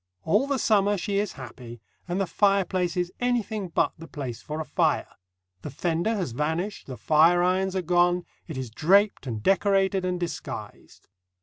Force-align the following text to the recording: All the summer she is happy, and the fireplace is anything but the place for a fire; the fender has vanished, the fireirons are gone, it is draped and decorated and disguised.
All 0.23 0.47
the 0.47 0.57
summer 0.57 0.97
she 0.97 1.19
is 1.19 1.33
happy, 1.33 1.79
and 2.07 2.19
the 2.19 2.25
fireplace 2.25 2.97
is 2.97 3.13
anything 3.19 3.67
but 3.67 3.93
the 3.99 4.07
place 4.07 4.41
for 4.41 4.59
a 4.59 4.65
fire; 4.65 5.05
the 5.61 5.69
fender 5.69 6.15
has 6.15 6.31
vanished, 6.31 6.87
the 6.87 6.97
fireirons 6.97 7.75
are 7.75 7.83
gone, 7.83 8.25
it 8.47 8.57
is 8.57 8.71
draped 8.71 9.27
and 9.27 9.43
decorated 9.43 10.03
and 10.03 10.19
disguised. 10.19 11.07